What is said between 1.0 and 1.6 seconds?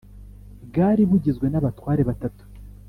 bugizwe n